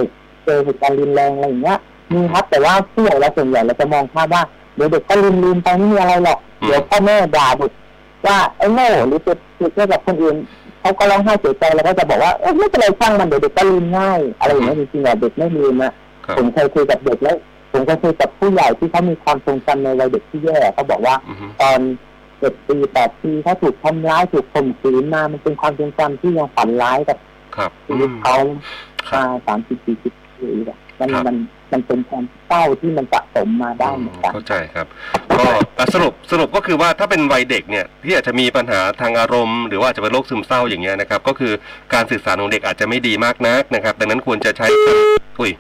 [0.46, 1.80] เจอเหตุการณ์รุนแรงอะไรอย่างเงี้ย
[2.14, 4.44] มีครับแต่ว่าผู้ใหญ่เราส่วนใหญ่เราจะมองภาพว่า
[4.78, 7.72] เดี๋ยวเด็กก็ลืมลืมๆไปไม่มีอะไรหรอกอืมเดี๋ยวพ่อแม่ด่าเด็ก
[8.26, 10.36] ว่าไอ้โง่หรือเจ็บเจ็บเทียบกับคนอื่น
[10.82, 15.94] เขาก็ร้องไห้เสียใจเราก็จะบอกว่าเอ้ยไม่เป็นไรช่างมันเดี๋ยวเด็กก็ลืมง่ายอะไรอย่างเงี้ยจริงๆอะเด็กไม่ลืมนะ
[16.26, 17.38] ครับผมเคยคุยกับเด็กแล้ว
[17.72, 21.80] ผมก็คุยกับผู้ใหญ่ที่เขามีความทรงจำในวัยเด็กที่แย่เขาบอกว่าอือฮึตอน
[22.40, 27.18] เจ็ดปีแปดปีถ้าถูกทำร้ายถูกข่มขืนมามันเป็นความทรงจำที่ยังฝันร้ายกับ
[27.56, 28.36] ครับชีวิตเขา
[29.10, 31.36] ครัมาบสามสิบสี่สิบปีอะมันครับมัน
[31.72, 34.88] มันเป็นความเศร้าที่มันสะสมมาได้เหมือนกันเข้าใจครับ
[35.78, 41.54] ก็สรุปสรุปก็คือว่าถ้าเป็นวัยเด็กเนี่ยที่อาจจะมีปัญหาทางอารมณ์ หรือว่าอาจจะเป็นโรคซึมเศร้าอย่างเงี้ยนะครับ ก็คือ
[41.94, 44.68] การสื่อสารของเด็กอาจจะไม่ดีมากนักนะครับ ดังนั้นควรจะใช้
[45.40, 45.52] อุ้ย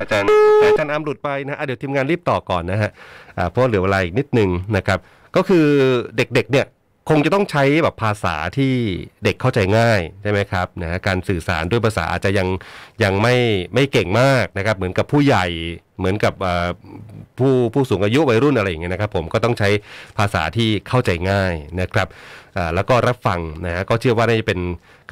[0.00, 0.28] อาจารย์
[0.66, 2.90] อาจารย์อามหลุดไปนะะเดี๋ยวทีมงานรีบต่อก่อนนะฮะ
[3.50, 4.98] เพราะเหลือเวลาอีกนิดนึงนะครับ
[5.36, 5.66] ก็คือ
[6.16, 6.66] เด็กๆเนี่ย
[7.08, 8.74] คงจะต้องใช้แบบภาษาที่
[9.24, 12.48] เด็กเข้าใจง่ายใช่ไหมครับนะการสื่อสารด้วยภาษาอาจจะยัง
[13.02, 13.36] ยังไม่
[13.74, 15.46] ไม่เก่งมากนะครับ เหมือนกับผู้ใหญ่
[15.98, 16.34] เหมือนกับ
[17.38, 19.68] ผู้ผู้สูงอายุวัยรุ่นอะไรอย่างเงี้ยนะครับ ผมก็ต้องใช้
[20.18, 22.08] ภาษาที่เข้าใจง่ายนะครับ
[22.74, 24.60] แล้วก็รับฟังนะฮะก็เชื่อว่าน่าจะเป็น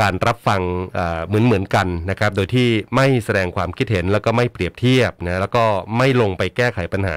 [0.01, 0.61] การรับฟัง
[1.27, 5.65] เหมือนเหมือนกันนะครับ โดยที่ไม่แสดงความคิดเห็นแล้วก็ไม่เปรียบเทียบนะแล้วก็
[5.99, 7.17] ไม่ลงไปแก้ไขปัญหา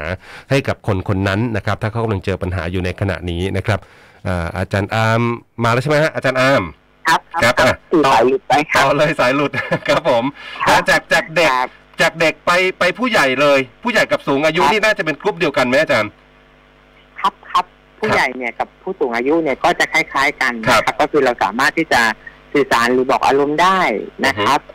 [0.49, 3.79] ให้กับคนคนนั้นนะครับ ถ้าเขากำลังเจอปัญหาอยู่ในขณะนี้นะครับ
[4.27, 5.21] อ่าอาจารย์อาร์ม
[5.63, 6.63] มาแล้วใช่ไหมฮะอาจารย์อาร์ม
[7.07, 9.51] ครับครับอะสื่อสายหลุดไปคต่รัอบเลยสายหลุด
[9.87, 10.23] ครับผม
[10.67, 11.69] ครับอะจากจากเด็กครับ
[12.01, 16.11] จากเด็กไปไปผู้ใหญ่เลย ผู้ใหญ่กับสูงอายุครับนี่น่าจะเป็นกลุ่มเดียวกันไหมอาจารย์
[17.19, 17.65] ครับครับ
[17.99, 22.01] ผู้ครับใหญ่เนี่ยกับผู้สูงอายุเนี่ยก็จะคล้าย ๆ กันครับนะครับก็คือเราสามารถที่จะ
[22.53, 23.79] สื่อสารหรือบอกอารมณ์ได้
[24.25, 24.73] นะครับตร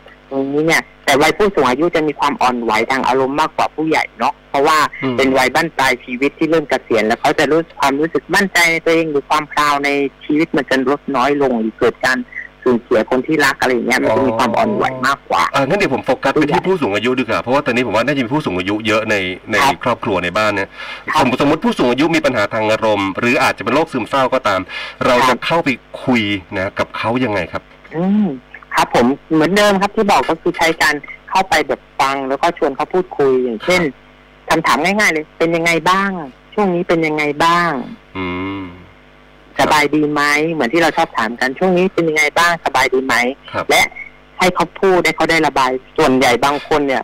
[0.53, 9.89] นี้เนี่ยแต่วัยผู้สูงอายุจะมีความอ่อนไหวทางอารมณ์มากกว่าผู้ใหญ่เนาะเพราะว่าอืมเป็นวัยบั้นปลายชีวิตที่เริ่มเกษียณแล้วเขาจะรู้ความรู้สึกมั่นใจในตัวเองหรือความพราวใน
[10.25, 12.19] ชีวิตมันจะลดน้อยลงหรือเกิดการ
[12.63, 19.15] สูญเสียคนที่รักอะไรอย่างเงี้ยมันจะมีความอ่อนไหวมากกว่าอ่างั้นเดี๋ยวผมโฟกัสไปที่ผู้สูงอายุดีกว่าเพราะว่าตอนนี้ผมว่าน่าจะมีผู้สูงอายุเยอะใน
[19.51, 20.69] ในครับครอบครัวในบ้านเนี่ย
[21.13, 24.59] ครับสมมติสมมติผู้สูงอายุมีปัญหาทางอารมณ์ หรืออาจจะเป็นโรคซึมเศร้าก็ตาม
[25.05, 25.69] เราครัจะบเข้าไป
[26.05, 26.21] คุย
[26.57, 27.63] นะกับเขายังไงครับ
[27.95, 28.27] อืม
[28.75, 30.95] ครับผมเหมือนเดิมครับที่บอกก็คือใช้การ
[31.29, 33.81] เข้าไปแบบฟัง แล้วก็ชวนเขาพูดคุยอย่างเช่น
[34.49, 36.11] คำถามง่ายๆเลย เป็นยังไงบ้าง
[36.53, 37.71] ช่วงนี้เป็นยังไงบ้าง
[38.17, 38.25] อื
[38.59, 38.63] ม
[39.59, 40.21] สบายดีไหม
[40.53, 43.15] เหมือนที่เราชอบถามกันช่วงนี้เป็นยังไงบ้างสบายดีไหม
[43.51, 43.81] ครับและ
[44.39, 47.03] ให้เขาพูดให้เขาได้ระบายส่วนใหญ่บางคนเนี่ย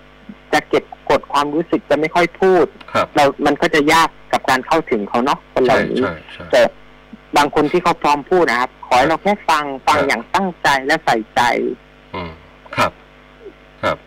[0.54, 6.62] จะเก็บกดความรู้สึกจะไม่ค่อยพูดครับเรา มันก็จะยากกับการเข้าถึงเขาเนาะคนเหใช่ล่านี้ใช่ใช่แต่
[7.38, 11.42] บางคนที่เขาพร้อมพูดนะครับ ขอให้เราแค่ฟังฟังครับอย่างตั้งใจและใส่ใจ
[12.16, 12.32] อืม
[12.76, 12.92] ครับ
[13.84, 13.98] ครับ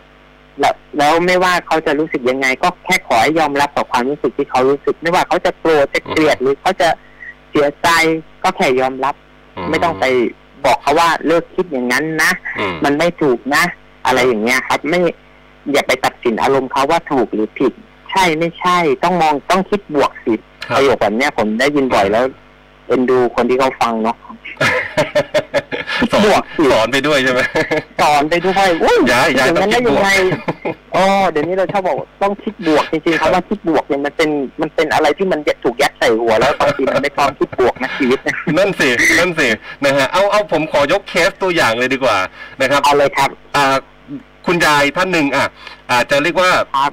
[0.60, 6.88] แล้วแล้วไม่ว่าเขาจะรู้สึกยังไง ก็แค่ขอให้ยอมรับกับความรู้สึกที่เขารู้สึก ไม่ว่าเขาจะโกรธจะเกลียดหรือเขาจะ
[7.50, 7.88] เสียใจ
[8.42, 9.14] ก็แค่ยอมรับ
[9.70, 10.04] ไม่ต้องไป
[10.64, 13.64] บอกเขาว่าเลิกคิดอย่างนั้นนะอืมมันไม่ถูกนะ
[14.06, 15.00] อะไรอย่างเงี้ยครับ ไม่
[15.72, 17.72] อย่าไปตัดสินอารมณ์เขาว่าถูกหรือผิด
[18.10, 22.24] ใช่ไม่ใช่ ต้องมองต้องคิดบวกสิครับประโยคแบบเนี้ยผมได้ยินบ่อยแล้ว
[22.90, 24.16] เอ็นดูคนที่เขาฟังเนาะ
[26.12, 27.40] สอนบวกสิสอนไปด้วยใช่ไหม
[28.00, 30.10] สอนไปด้วยอุ้ยย้ายย้ายอย่างต้องนั้นคิได้ดบยัวงกไง
[30.96, 39.48] อ๋อเดี๋ยวนี้เราชอบบอกว่าต้องคิดบวกจริงๆครับคำว่าคิดบวกเนี่ยมันเป็นมันเป็นอะไรที่มันถูกยัดใส่หัวแล้วบางทีมันไม่พร้อมคิดบวกนะชีวิตนะนั่นสินั่นสิ
[39.84, 42.18] นะฮะเอาเอาผมขอยกเคสตัวอย่างเลยดีกว่า
[42.60, 43.76] นะครับเอาเลยครับอ่า
[44.46, 45.46] คุณยายท่านหนึ่งอะ
[45.92, 46.92] อาจจะเรียกว่าครับ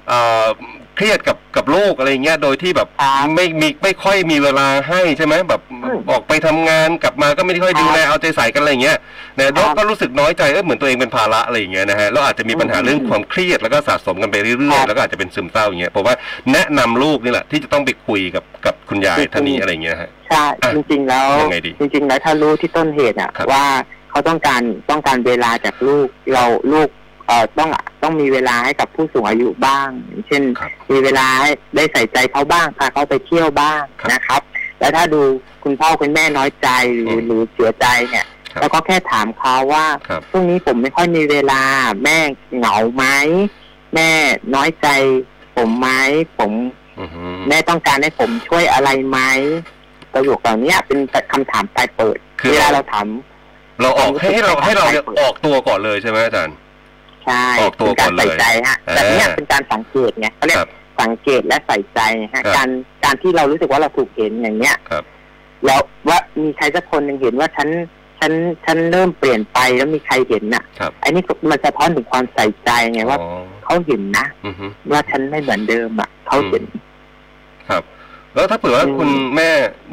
[0.98, 8.98] เอ่อเครียดกับกับลูกอะไรเงี้ย โดยที่แบบครับไม่มีไม่ค่อยมีเวลาให้ใช่ไหมแบบอืมออกไปทำงานกลับมาก็ไม่ได้ค่อยครับดูแลเอาใจใส่กันอะไรเงี้ย
[9.38, 16.16] นะครัแล้วบก็รู้สึกน้อยใจเออเหมือนตัวเองเป็นภาระอะไรอย่างเงี้ยนะฮะแล้วอาจจะมีปัญหาอืมเรื่องความเครียดแล้วก็สะสมกันไปเรื่คอยรัๆบแล้วก็อาจจะเป็นซึมเศร้าอย่างเงี้ยผมว่า
[16.54, 23.66] แนะนำลูกนี่แหละที่จะต้องไปคุยกับกับคุณยายจริงๆท่านนี้อะไรเงี้ยฮะใช่อะจริงๆแล้วยังไงดีจริง ๆ แล้วถ้ารู้ที่ต้นเหตุอะครับว่า
[24.12, 26.90] เขาต้องการต้องการเวลาจากลูกเราลูก
[27.28, 27.70] เอ่อต้อง
[28.04, 34.42] ต้องมีเวลาให้กับผู้สูงอายุบ้างอย่าง เช่น ครับ มีเวลาให้ได้ใส่ใจเขาบ้างพาเขาไปเที่ยวบ้างครับนะครับ
[34.80, 35.22] แล้วถ้าดู
[35.64, 41.62] คุณพ่อคุณแม่น้อยใจหรืออืมหรือเสียใจเนี่ยครับแล้วก็แค่ถามเขาว่าครับ ช่วงนี้ผมไม่ค่อยมีเวลา
[42.04, 42.18] แม่
[42.58, 43.06] เหงาไหม
[43.96, 44.10] แม่
[44.56, 44.88] น้อยใจ
[45.58, 45.90] ผมไหม
[46.38, 46.52] ผม
[47.00, 49.20] อือฮึแม่ต้องการให้ผมช่วยอะไรไหม
[50.14, 51.00] ประโยคเหล่านี้เป็น
[51.32, 53.08] คำถามปลายเปิดคือเวลาเราถาม
[53.82, 56.56] เราออกให้ให้เราให้เราให้เราออกตัวก่อนเลยใช่ไหมอาจารย์
[57.28, 60.70] ใช่ออกตัวเป็นการก่อนเลยใส่ใจฮะเออแต่เนี้ยเป็นการสังเกตไงเขาเรียกครับ
[61.02, 62.00] สังเกตและใส่ใจ
[62.34, 62.70] ฮะครับการ
[63.04, 65.04] การที่เรารู้สึกว่าเราถูกเห็นอย่างเนี้ยครับ
[65.66, 67.70] แล้วว่ามีใครสักคนหนึ่งเห็นว่าฉัน
[68.20, 68.32] ฉัน
[68.66, 73.30] ฉันเริ่มเปลี่ยนไปแล้วมีใครเห็นน่ะครับอันนี้มันสะท้อนถึงความใส่ใจไงว่าอ๋อ
[73.64, 76.64] เขาเห็นนะอือฮึว่าฉันไม่เหมือนเดิมอะเขาเห็น
[77.70, 77.84] ครับ
[78.34, 79.50] แล้วถ้าเผื่อว่าอืมคุณแม่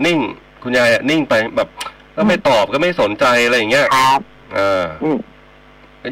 [0.07, 0.19] นิ่ง
[0.63, 1.69] คุณยายอะนิ่งไปแบบ
[2.17, 4.21] ก็ไม่ตอบก็ไม่สนใจอะไรอย่างเงี้ยครับ
[4.55, 5.17] เอออืม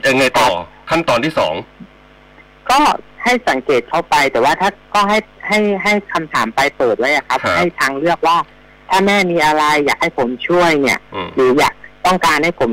[0.07, 0.49] ยังไงต่อ
[0.93, 1.55] ขั้นตอนที่สอง
[2.71, 2.79] ก็
[3.25, 8.37] ให้สังเกตเข้าไปแต่ว่าถ้าก็ให้ให้ให้คำถามไปลายเปิดไว้อะครับ ครับ ให้ทางเลือกว่า
[8.89, 11.75] ถ้าแม่มีอะไรอยากให้ผมช่วยเนี่ย อืม หรืออยาก
[12.07, 12.73] ต้องการให้ผม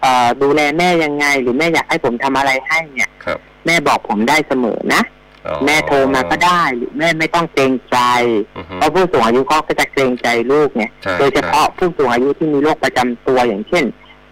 [0.00, 5.02] เอ่อดูแลแม่ยังไง หรือแม่อยากให้ผมทำอะไรให้เนี่ยครับ แม่บอกผมได้เสมอนะ
[5.46, 7.98] อ๋อแม่โทรมาก็ได้หรือแม่ไม่ต้องเกรงใจ
[8.56, 13.84] อือฮึ เพราะผู้สูงอายุเขาก็จะเกรงใจลูกเนี่ยใช่ โดยเฉพาะผู้สูงอายุที่มีโรคประจำตัวอย่างเช่น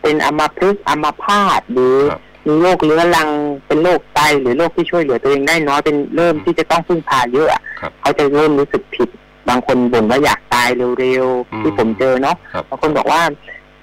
[0.02, 3.28] เป็นอัมพฤกษ์อัมพาตหรือครับ มีโรคเรื้อรัง
[3.66, 9.08] เป็นโรคไตหรือโรคที่ช่วยเหลือตัวเองได้น้อยเป็นเริ่มที่จะต้องพึ่งพาเยอะอะครับเขาจะเริ่มรู้สึกผิด
[9.48, 13.22] บางคนบ่นว่าอยากตายเร็วอืมๆที่ผมเจอเนาะครับบางคนบอกว่า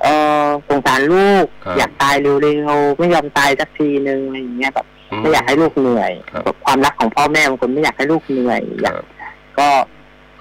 [0.02, 0.08] เอ
[0.44, 9.06] อสงสารลูกครับอยากตายเร็วๆไม่ยอมตายสักทีนึงอะไรอย่างเงี้ยแบบอืมไม่อยากให้ลูกเหนื่อยครับแบบความรักของพ่อแม่บางคนไม่อยากให้ลูกเหนื่อยอยากครับ
[9.60, 9.68] ก็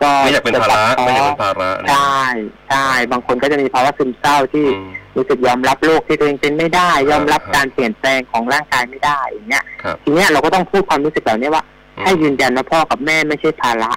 [0.03, 2.23] ก็ไม่อยากเป็นภาระไม่อยากเป็นภาระนะใช่
[2.69, 11.65] ใช่บางคนก็จะมีภาวะซึมเศร้าที่อืมรู้สึกยอมรับโรคที่ตัวเองเป็นไม่ได้ ยอมรับครับการเปลี่ยนแปลงของร่างกายไม่ได้อย่างเงี้ยครับทีเนี้ยเราก็ต้องพูดความรู้สึกเหล่านี้ว่า
[11.97, 13.93] อืมให้ยืนยันว่าพ่อกับแม่ไม่ใช่ภาระ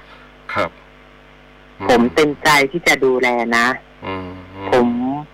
[0.54, 0.70] ครับ
[1.80, 3.66] อืผมเต็มใจที่จะดูแลนะ
[4.06, 4.28] อืม
[4.72, 4.86] ผม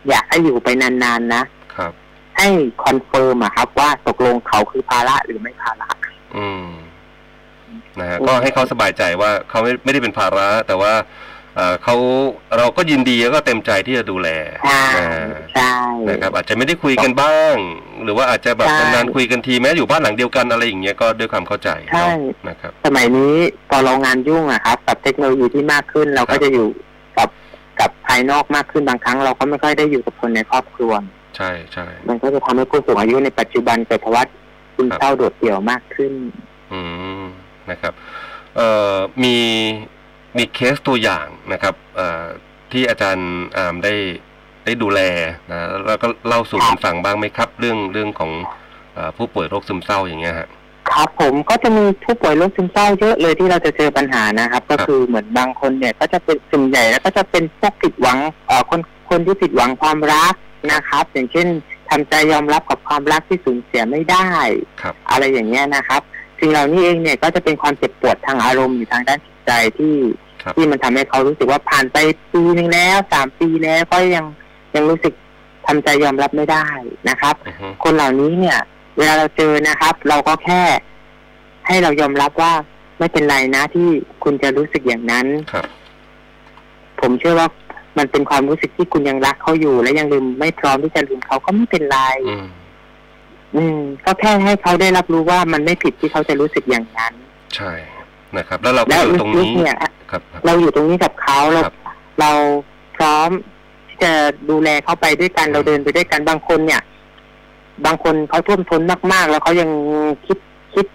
[0.09, 1.43] อยากให้อยู่ไปนานๆนะ
[1.77, 1.93] ครับ
[2.37, 2.49] ให้
[2.85, 5.89] confirm อะครับ ว่าตกลงเขาคือภาระหรือไม่ภาระ
[6.37, 6.67] อืม
[8.01, 10.93] นะฮะก็ให้เขาสบายใจว่าเขาไม่ไม่ได้เป็นภาระ แต่ว่า
[11.57, 11.97] เอ่อเขา
[12.59, 14.29] เราก็ยินดีแล้วก็เต็มใจที่จะดูแล
[14.65, 15.07] ใช่นะ
[15.55, 15.75] ใช่
[16.09, 17.55] นะครับอาจจะไม่ได้คุยกันบ้าง
[18.05, 22.11] หรือว่าอาจจะแบบใช่นานๆคุยกันทีแม้อยู่บ้านหลังเดียวกันอะไรอย่างเงี้ยก็ด้วยความเข้าใจใช่เนาะ
[22.49, 23.35] นะครับสมัยนี้
[23.71, 26.67] พอเรางานยุ่งอะครับกับเทคโนโลยีที่มากขึ้นเราครัก็บจะอยู่
[27.19, 27.29] กับ
[27.81, 30.93] กับภายนอกมากขึ้นบางครั้ง เราก็ไม่ค่อยได้อยู่กับคนในครอบครัว
[31.37, 34.23] ใช่ใช่มันก็จะทำให้ผู้สูงอายุในปัจจุบันเกิดภาวะ
[34.75, 36.13] ซึมเศร้าโดดเดี่ยวมากขึ้น
[36.73, 36.81] อื
[37.23, 37.25] ม
[37.71, 37.93] นะครับ
[38.57, 39.37] เอ่อมี
[40.37, 42.25] มีเคสตัวอย่างนะครับเอ่อ
[42.73, 43.95] ที่อาจารย์อามได้
[44.65, 45.01] ได้ดูแล
[45.51, 48.31] นะแล้วก็เล่าสู่กันฟังบ้างไหมครับ เรื่องเรื่องของ
[48.95, 50.49] เอ่อผู้ป่วยโรคซึมเศร้าอย่างเงี้ยฮะ
[50.91, 60.35] ครับผมก็จะมีผู้ป่วยโรคซึมเศร้าเยอะเลยที่เราจะเจอปัญหานะครับ ก็ครับคือเหมือนบางคนเนี่ย ก็จะเป็นส่วนใหญ่แล้วก็จะเป็นพวกผิดหวังเอ่อคนคนที่ผิดหวังความรัก
[60.73, 61.47] นะครับ อย่างเช่น
[61.91, 64.29] ทำใจยอมรับกับความรักที่สูญเสียไม่ได้
[64.83, 66.03] ครับอะไรอย่างเงี้ยนะครับ
[66.43, 69.95] สิ่งเหล่านี้เองเนี่ยก็จะเป็นความเจ็บปวดทางอารมณ์อยู่ทางด้านจิตใจที่
[70.43, 71.97] ครับที่มันทำให้เขารู้สึกว่าผ่านไป
[72.33, 74.25] ปีหนึ่งแล้วสามปีแล้วก็ยัง
[74.75, 75.15] ยังรู้สึก
[75.67, 76.67] ทำใจยอมรับไม่ได้
[77.09, 78.59] นะครับอือฮึคนเหล่านี้เนี่ย
[78.99, 80.63] เวลาเราเจอนะครับ เราก็แค่
[81.67, 82.53] ให้เรายอมรับว่า
[82.99, 83.89] ไม่เป็นไรนะที่
[84.25, 85.67] คุณจะรู้สึกอย่างนั้นครับ
[87.01, 87.49] ผมเชื่อว่า
[87.99, 92.01] มันเป็นความรู้สึกที่คุณยังรักเขาอยู่ และยังลืมไม่พร้อมที่จะลืมเขาก็ไม่เป็นไร
[93.57, 97.13] อืมอืมก็แค่ให้เขาได้รับรู้ว่ามันไม่ผิดที่เขาจะรู้สึกอย่างนั้น
[97.57, 97.73] ใช่
[98.37, 99.79] นะครับ แล้วเราก็แล้วอยู่ตรงลึกนี้ๆเนี่ย
[100.11, 101.75] ครับครับ เราอยู่ตรงนี้กับเขาเราครับ
[102.21, 102.31] เรา
[102.97, 103.29] พร้อม
[103.89, 104.13] ที่จะ
[104.51, 106.83] ดูแลเขาไปด้วยกันอืมเราเดินไปด้วยกันบางคนเนี่ย
[107.87, 109.71] บางคนเขาท่วมท้นมาก ๆ แล้วเขายัง
[110.27, 110.39] คิด
[110.75, 110.87] คิด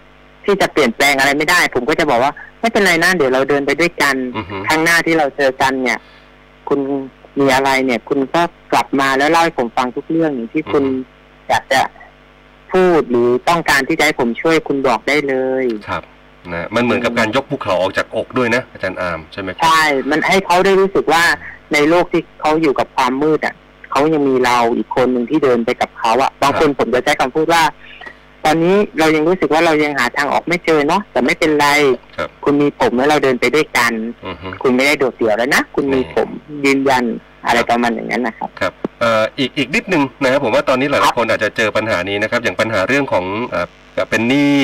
[0.45, 5.99] ที่จะเปลี่ยนแปลงอะไรไม่ได้ ผมก็จะบอกว่าไม่เป็นไรนะเดี๋ยวเราเดินไปด้วยกันอือฮึครั้งหน้าที่เราเจอกันเนี่ย
[6.67, 6.79] คุณ
[7.39, 8.41] มีอะไรเนี่ย คุณก็
[8.71, 10.83] กลับมาแล้วเล่าให้ผมฟังทุกเรื่องอย่างที่คุณ
[11.49, 11.81] อยากจะ
[12.73, 16.03] พูดหรือต้องการที่จะให้ผมช่วยคุณบอกได้เลยครับ
[16.53, 21.23] นะมันเหมือนกับการยกภูเขาออกจากอกด้วยนะอาจารย์อาร์มใช่ไหมครับใช่ มันให้เขาได้รู้สึกว่า
[21.73, 23.55] ในโลกที่เขาอยู่กับความมืดอะ
[23.91, 27.63] เขายังมีเราอีกคนหนึ่งที่เดินไปกับเขาอะบางคนผมจะใช้คำพูดว่า
[28.45, 31.67] ตอนนี้เรายังรู้สึกว่าเรายังหาทางออกไม่เจอเนาะแต่ไม่เป็นไร
[32.17, 33.91] ครับคุณมีผมแล้วเราเดินไปด้วยกัน
[34.25, 36.29] อือฮึคุณไม่ได้โดดเดี่ยวแล้วนะคุณมีผม
[36.65, 37.03] ยืนยัน
[37.47, 43.67] อะไรประมาณอย่างนั้นนะครับครับเอ่ออีกอีกนิดนึงนะครับผมว่าตอนนี้หครัลายบๆคนอาจจะเจอปัญหานี้นะครับ อย่างปัญหาเรื่องของเอ่อ
[44.09, 44.57] เป็นหนี้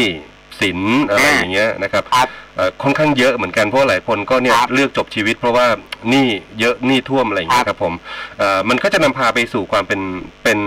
[0.61, 5.65] สินอะไรอ่าอย่างเงี้ยนะครับครับเอ่อค่อนข้างเยอะเหมือนกันเพราะหลายคนก็เนี่ยครับเลือกจบชีวิต เพราะว่า
[6.09, 6.27] หนี้
[6.59, 7.93] เยอะหนี้ท่วมอะไรอย่างเงี้ยครับผม
[8.39, 10.01] เอ่อมันก็จะนำพาไปสู่ความเป็น
[10.43, 10.59] เป็น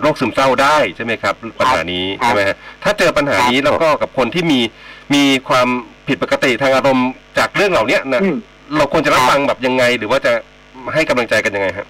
[0.00, 4.60] โรคซึมเศร้าได้ใช่ไหมครับ ปัญหานี้ครับใช่ไหมฮะถ้าเจอปัญหานี้ครับแล้วก็กับคนที่มี
[5.14, 5.68] มีความ
[6.08, 7.08] ผิดปกติทางอารมณ์
[7.38, 8.36] จากเรื่องเหล่านี้นะอืม
[8.76, 10.32] เราควรจะรับครับฟังแบบยังไง หรือว่าจะ
[10.94, 11.86] ให้กำลังใจกันยังไงฮะ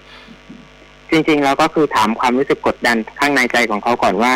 [1.15, 4.33] จริงๆแล้วก็คือถามความรู้สึกกดดันข้างในใจของเขาก่อนว่า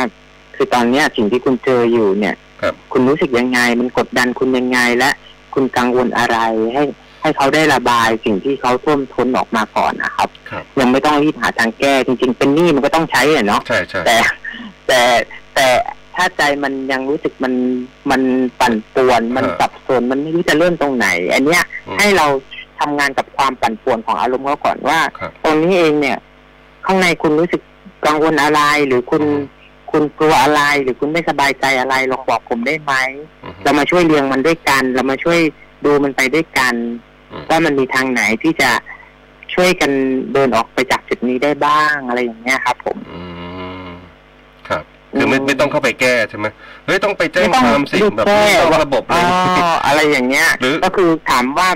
[0.55, 5.09] คือตอนเนี้ยสิ่งที่คุณเจออยู่เนี่ยครับคุณรู้สึกยังไง มันกดดันคุณยังไงและ
[5.53, 6.37] คุณกังวลอะไร
[6.73, 6.83] ให้
[7.21, 14.17] ให้เขาได้ระบายสิ่งที่เขาท่วมท้นออกมาก่อนนะครับครับยังไม่ต้องรีบหาทางแก้จริง ๆ เป็นหนี้มันก็ต้องใช้อะเนาะใช่ใช่แต่
[14.87, 15.01] แต่
[15.55, 15.67] แต่
[16.15, 17.53] ถ้าใจมันยังรู้สึกมัน
[18.11, 18.21] มัน
[18.59, 22.27] ปั่นป่วน มันสับสนมันไม่รู้จะเริ่มตรงไหน อันเนี้ยอืมให้เรา
[22.79, 26.17] ทำงานกับความปั่นป่วนของอารมณ์เขาก่อนว่าครับตรงนี้เองเนี่ย
[26.85, 27.61] ข้างในคุณรู้สึก
[28.05, 29.57] กังวลอะไร หรือคุณอืม
[29.91, 32.93] คุณกลัวอะไร หรือคุณไม่สบายใจอะไรลองบอกผมได้ไหม
[33.45, 35.39] อือฮึเรามาช่วยเรียงมันด้วยกัน เรามาช่วย
[35.85, 36.73] ดูมันไปด้วยกัน
[37.31, 38.69] อืมว่ามันมีทางไหนที่จะ
[39.53, 39.91] ช่วยกัน
[40.33, 43.21] เดินออกไปจากจุดนี้ได้บ้างอะไรอย่างเงี้ยครับ ผมอื
[43.87, 43.89] ม
[44.67, 44.83] ครับ
[45.17, 46.47] คือไม่ไม่ต้องเข้าไปแก้ใช่ไหม
[46.85, 49.23] เฮ้ยต้องไปแจ้งไม่ต้องความสิรีบแบบแก้นี้ต้องว่าระบบเลอ๋อ
[49.59, 51.67] ยอะไรอย่างเงี้ยหรือก็คือถามว่า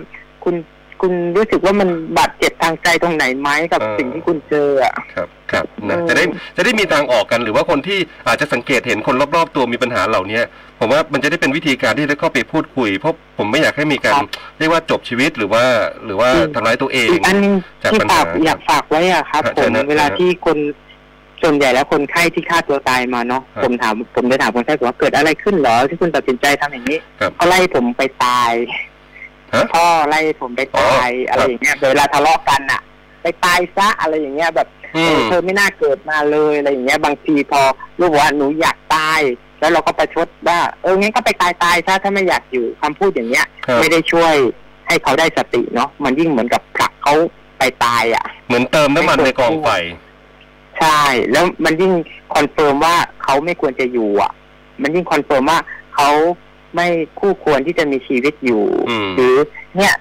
[0.44, 0.56] คุณ
[1.04, 6.24] คุณรู้สึกว่ามันบาดเจ็บทางใจตรงไหนไหมกับเออสิ่งที่คุณเจออะ ครับครับนะอืม จะได้
[6.58, 10.40] จะได้มีทางออกกันหรือว่าคนที่อาจจะสังเกตเห็นคนรอบๆ ตัวมีปัญหาเหล่านี้
[10.80, 14.22] ผมว่ามันจะได้เป็นวิธีการที่ได้เข้าไปพูดคุย เพราะผมไม่อยากให้มีการ
[14.60, 15.64] เรียกว่าจบชีวิตหรือว่า
[16.06, 20.58] หรือว่าทำร้ายตัวเอง อีกอันหนึงจากที่ปัญหาฝากอยากฝากไว้อะครับครับผมเชิญนะเวลาเชิญนะที่คน
[21.44, 28.82] ส่วนใหญ่แล้วคนไข้ที่ฆ่าตัวตายมาเนาะครับ ผมถามผมจะถามคนไข้ว่าเกิดอะไรขึ้นเหรอที่คุณตัดสินใจทำอย่างนี้ครับ เขาไล่ผมไปตายฮะ
[29.74, 32.82] พ่อไล่ผมไปตายอ๋อออะไรอย่างเงี้ยเวลาทะเลาะกันอะ
[33.22, 37.62] ไปตายซะอะไรอย่างเงี้ยแบบอืเอมอเธอไม่น่าเกิดมาเลยอะไรอย่างเงี้ย บางทีพอ
[38.00, 39.22] ลูกบอกว่าหนูอยากตาย
[39.60, 44.34] แล้วเราก็ประชดว่าเอองั้นก็ไปตายตายซะถ้าไม่อยากอยู่คำพูดอย่างเงี้ยครับไม่ได้ช่วย
[44.88, 47.14] ให้เขาได้สติเนาะมันยิ่งเหมือนกับผลักเขา
[47.60, 49.70] ไปตายอะ เหมือนเติมน้ำมันในกองไฟ
[50.80, 51.94] ใช่ แล้วมันยิ่ง
[52.36, 54.32] confirm ว่าเขาไม่ควรจะอยู่อะ
[54.82, 55.60] มันยิ่ง confirm ว่า
[55.96, 56.10] เขา
[56.76, 56.88] ไม่
[57.20, 59.36] คู่ควรที่จะมีชีวิตอยู่อืมหรือ
[59.78, 59.94] เนี่ย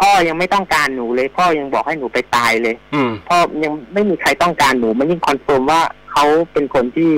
[0.00, 7.12] พ่อยังไม่ต้องการหนูเลย พ่อยังบอกให้หนูไปตายเลยอืมพ่อยังไม่มีใครต้องการหนูมันยิ่ง confirm ว่าเขาเป็นคนที่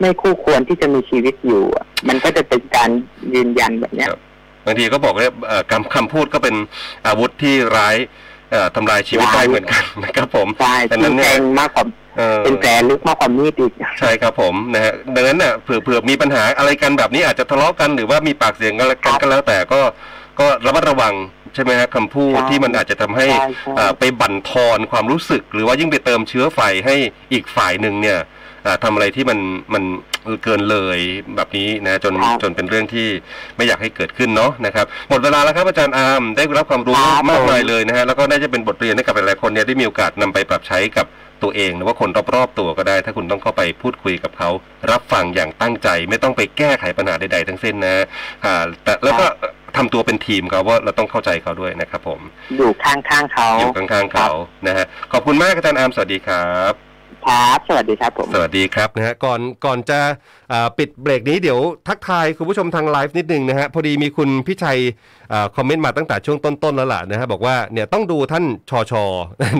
[0.00, 2.90] ไม่คู่ควรที่จะมีชีวิตอยู่อะมันก็จะเป็นการ
[3.34, 4.20] ยืนยันแบบเนี้ยครับ
[4.64, 6.56] บางทีก็บอกว่าเอ่อคำคำพูดก็เป็น
[7.06, 8.08] อาวุธที่ร้ายเอ่อ
[8.76, 11.84] ทำลายชีวิตได้ร้ายเหมือนกันนะครับผมใช่ดังนั้ที่นเนี่ยแทงมากกว่า
[12.18, 19.80] เออเป็นแผลลึกมากกว่ามีดอีกใช่ครับผมนะฮะดังนั้นเนี่ยเผื่อเผื่อมีปัญหาอะไรกันแบบนี้อาจจะทะเลาะกันหรือว่ามีปากเสียงกันแล้วกันครับก็แล้วแต่ก็
[20.40, 21.14] ก็ระมัดระวัง
[21.54, 26.94] ใช่ไหมฮะคำพูดใช่ที่มันอาจจะทำให้ใช่ใช่อ่าไปบั่นทอนความรู้สึก หรือว่ายิ่งไปเติมเชื้อไฟให้
[27.32, 28.18] อีกฝ่ายหนึ่งเนี่ย
[28.66, 29.38] อ่าทำอะไรที่มัน
[29.74, 29.84] มัน
[30.44, 30.98] เกินเลย
[31.36, 33.08] แบบนี้นะจนครับจนเป็นเรื่องที่
[33.56, 41.06] ไม่อยากให้เกิดขึ้นเนาะนะครับหมดเวลาแล้วครับอาจารย์อาร์มได้รับความรู้ครับมากมายผมเลยนะฮะแล้วก็น่าจะเป็นบทเรียนให้กับหลายๆคนเนี่ยได้มีโอกาสนำไปปรับใช้กับ
[41.42, 44.50] ตัวเองหรือว่าคนรอบๆตัวก็ได้ ถ้าคุณต้องเข้าไปพูดคุยกับเขา
[44.90, 48.04] รับฟังอย่างตั้งใจ ไม่ต้องไปแก้ไขปัญหาใดๆทั้งสิ้นนะ
[48.44, 49.26] อ่าแต่แล้วก็
[49.76, 52.20] ทำตัวเป็นทีมเขาว่าเราต้องเข้าใจเขาด้วยนะครับผม
[52.58, 54.30] อยู่ข้างๆเขา อยู่ข้างๆเขา
[54.66, 56.85] นะฮะขอบคุณมากอาจารย์อาร์มสวัสดีครับ
[57.26, 60.00] ครับ สวัสดีครับผม สวัสดีครับนะฮะก่อนก่อนจะ
[60.78, 64.78] ปิดเบรกนี้เดี๋ยวทักทายคุณผู้ชมทางไลฟ์นิดนึงนะฮะพอดีมีคุณพิชัย
[65.32, 69.04] อคอมเมนต์มาตั้งแต่ช่วงต้นๆแล้วล่ะนะฮะบอกว่าเนี่ยต้องดูท่านชอชอ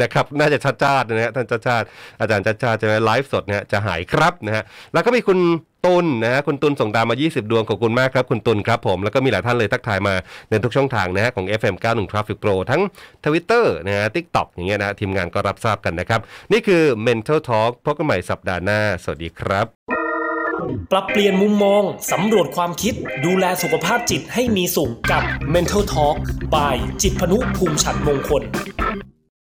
[0.03, 1.87] นะครับน่าจะชัดชาตินะฮะท่านชัดชาติ
[2.21, 5.39] อาจารย์ชัดชาติจะไลฟ์สดนะฮะจะหายครับนะฮะแล้วก็มีคุณ
[5.87, 10.15] ตุลนะฮะคุณตุลส่งดาวมา 20 ดวงขอบคุณมากครับ คุณตุลครับผมแล้วก็มีหลายท่านเลยทักทายมา
[10.51, 12.83] ในทุกช่องทางนะฮะของ FM 91 Traffic Pro ทั้ง
[13.25, 16.21] Twitter นะฮะ TikTok อย่างเงี้ยนะทีมงานก็รับทราบกันนะครับ
[16.53, 19.67] นี่คือ Mental Talk พบกันใหม่สัปดาห์หน้า สวัสดีครับ
[20.91, 22.95] ปรับเปลี่ยนมุมมอง สำรวจความคิด
[23.25, 25.23] ดูแลสุขภาพจิตให้มีสุขกับ
[25.55, 26.17] Mental Talk
[26.55, 28.43] by จิตพนุภูมิฉันมงคล